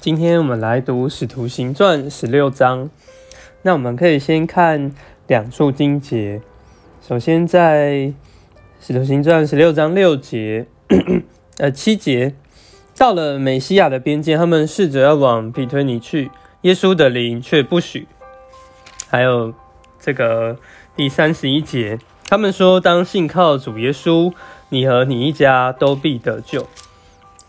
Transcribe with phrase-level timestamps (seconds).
[0.00, 2.88] 今天我们来读《使徒行传》十六章。
[3.60, 4.94] 那我们可以先看
[5.26, 6.40] 两处经节。
[7.06, 7.90] 首先在
[8.80, 10.64] 《使徒行传》十六章六节，
[11.58, 12.34] 呃七节，
[12.96, 16.30] 到了美西亚的边界，他们试着要往比推尼去，
[16.62, 18.08] 耶稣的灵却不许。
[19.10, 19.52] 还有
[20.00, 20.56] 这个
[20.96, 24.32] 第三十一节，他们说：“当信靠主耶稣，
[24.70, 26.66] 你和你一家都必得救。”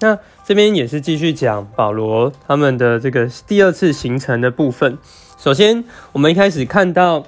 [0.00, 4.96] 那这边也是继续讲保罗他们的这个第二次行程的部分。
[5.36, 7.26] 首先，我们一开始看到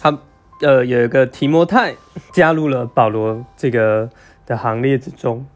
[0.00, 0.18] 他
[0.62, 1.94] 呃有一个提摩太
[2.32, 4.08] 加入了保罗这个
[4.46, 5.46] 的行列之中。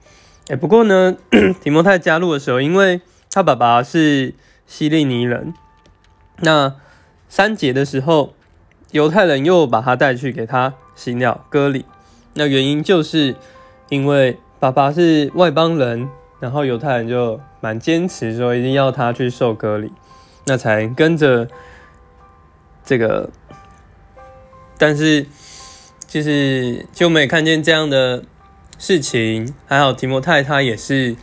[0.48, 1.16] 哎，不过呢，
[1.62, 4.34] 提摩太加入的时候，因为他爸爸是
[4.66, 5.54] 希利尼人，
[6.40, 6.74] 那
[7.28, 8.34] 三节的时候，
[8.90, 11.86] 犹太人又把他带去给他行了割礼。
[12.34, 13.34] 那原因就是
[13.88, 16.08] 因为爸爸是外邦人。
[16.40, 19.92] 然后犹太人就蛮坚持说一定要他去受割礼，
[20.46, 21.46] 那才跟着
[22.84, 23.30] 这个。
[24.78, 25.26] 但是
[26.06, 28.24] 就是就我们也看见这样的
[28.78, 31.14] 事情，还好提摩太他也是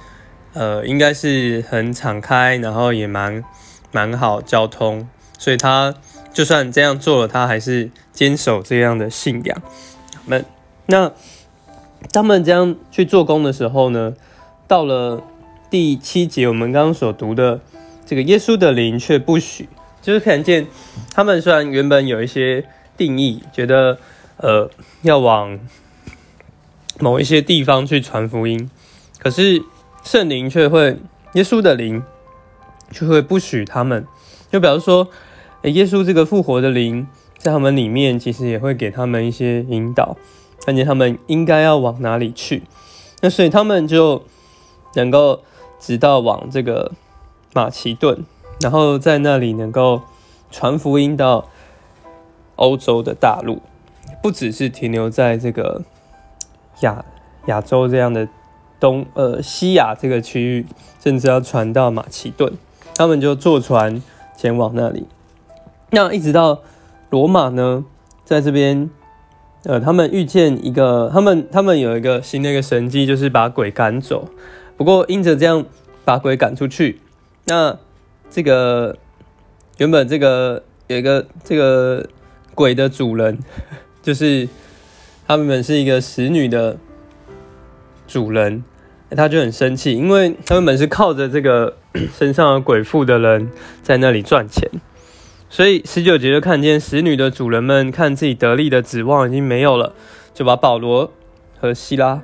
[0.54, 3.44] 呃应该是很敞开，然后也蛮
[3.92, 5.95] 蛮好交通，所以他
[6.32, 9.62] 就算这样做了，他还是坚守这样的信仰。
[10.28, 10.45] 们
[10.86, 11.12] 那
[12.14, 14.14] 他们这样去做工的时候呢？
[14.68, 15.23] 到了
[15.70, 17.62] 第七节，我们刚刚所读的
[18.06, 19.70] 这个耶稣的灵却不许，
[20.02, 20.68] 就是看见
[21.14, 22.66] 他们虽然原本有一些
[22.98, 23.98] 定义，觉得
[24.36, 24.70] 呃
[25.04, 25.58] 要往
[27.00, 28.70] 某一些地方去传福音，
[29.20, 29.64] 可是
[30.04, 30.98] 圣灵却会
[31.34, 32.04] 耶稣的灵
[32.92, 34.06] 就会不许他们，
[34.52, 35.08] 就表示说，
[35.64, 37.08] 耶稣这个复活的灵
[37.38, 40.18] 在他们里面，其实也会给他们一些引导，
[40.66, 42.64] 看见他们应该要往哪里去，
[43.22, 44.26] 那所以他们就。
[44.98, 45.42] 能够
[45.80, 46.92] 直到往这个
[47.53, 48.26] 马其顿，
[48.59, 50.02] 然后在那里能够
[50.50, 51.48] 传福音到
[52.56, 53.62] 欧洲的大陆，
[54.23, 55.83] 不只是停留在这个
[56.82, 57.05] 亚
[57.45, 58.27] 亚洲这样的
[58.80, 60.66] 东呃西亚这个区域，
[60.99, 62.52] 甚至要传到马其顿，
[62.95, 64.02] 他们就坐船
[64.36, 65.05] 前往那里。
[65.92, 66.61] 那一直到
[67.11, 67.86] 罗马呢，
[68.26, 68.89] 在这边，
[69.64, 74.27] 呃，他们遇见一个，他们他们有一个新的一个神迹，就是把鬼赶走。
[74.77, 75.65] 不过，因着这样
[76.05, 77.02] 把鬼赶出去，
[77.45, 77.80] 那
[78.30, 78.95] 这个
[79.77, 82.08] 原本这个有一个这个
[82.54, 83.39] 鬼的主人，
[84.04, 84.48] 就是
[85.27, 86.77] 他原本是一个使女的
[88.08, 88.64] 主人，
[89.10, 91.76] 他就很生气，因为他原本是靠着这个
[92.16, 93.49] 身上的鬼附的人
[93.82, 94.70] 在那里赚钱，
[95.49, 99.93] 所以十九节就看见使女的主人们看自己得力的指望已经没有了，
[100.36, 101.11] 就把保罗
[101.60, 102.21] 和希拉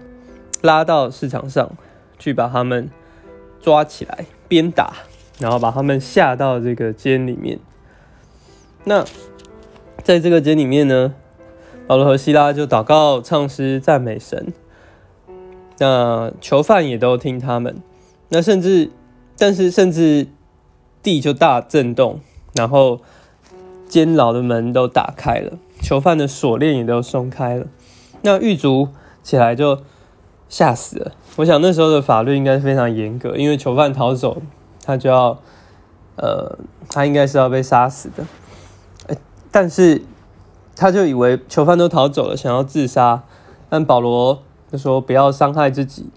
[0.61, 1.75] 拉到市场上。
[2.19, 2.89] 去把他们
[3.61, 4.93] 抓起来鞭打，
[5.39, 7.59] 然后把他们下到这个监里面。
[8.83, 9.05] 那
[10.03, 11.13] 在这个监里面呢，
[11.87, 14.53] 保罗和希拉就祷告、唱诗、赞美神。
[15.79, 17.81] 那囚犯也都听他们。
[18.29, 18.91] 那甚至，
[19.37, 20.27] 但是甚至
[21.01, 22.19] 地就大震动，
[22.53, 23.01] 然后
[23.87, 27.67] 监牢的门都打开了，囚犯的锁链也都松开了。
[28.21, 28.89] 那狱卒
[29.21, 29.79] 起来就。
[30.53, 31.11] 吓死了！
[31.37, 34.39] 我想那时候的法律应该非常严格，因为囚犯逃走，
[34.85, 35.39] 他就要，
[36.15, 39.17] 呃，他应该是要被杀死的。
[39.51, 40.03] 但是
[40.75, 43.23] 他就以为囚犯都逃走了，想要自杀，
[43.67, 46.11] 但保罗就说不要伤害自己。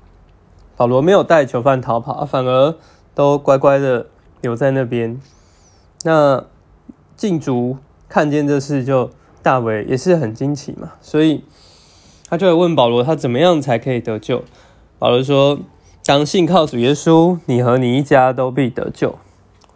[0.77, 2.75] 保罗没有带囚犯逃跑，反而
[3.15, 4.09] 都乖乖的
[4.43, 5.19] 留在那边。
[6.03, 6.45] 那
[7.17, 9.09] 禁足看见这事，就
[9.43, 11.43] 大为也是很惊奇嘛，所以。
[12.29, 14.43] 他就会问保罗，他怎么样才可以得救？
[14.99, 15.61] 保罗说
[16.05, 19.17] ：“当信靠主耶稣，你和你一家都必得救。”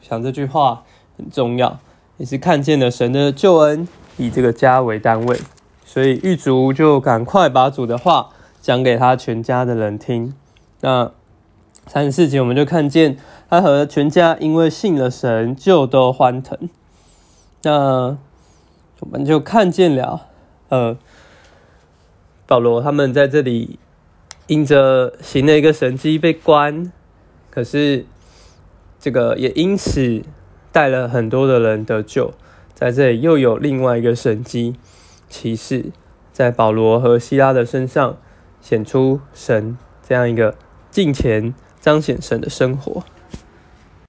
[0.02, 0.82] 想这句话
[1.16, 1.78] 很重要，
[2.16, 5.38] 也是看见了神的救恩，以这个家为单位。
[5.84, 8.30] 所以狱卒就赶快把主的话
[8.60, 10.34] 讲给他全家的人听。
[10.80, 11.12] 那
[11.86, 13.16] 三十四节我们就看见
[13.48, 16.58] 他和全家因为信了神，就都欢腾。
[17.62, 18.16] 那
[19.00, 20.26] 我们就看见了，
[20.70, 20.96] 呃。
[22.50, 23.78] 保罗他们在这里
[24.48, 26.90] 因着行了一个神迹被关，
[27.48, 28.04] 可是
[28.98, 30.24] 这个也因此
[30.72, 32.34] 带了很多的人得救。
[32.74, 34.74] 在这里又有另外一个神迹
[35.28, 35.92] 骑士，
[36.32, 38.16] 在保罗和希拉的身上
[38.60, 40.56] 显出神这样一个
[40.90, 43.04] 敬虔彰显神的生活。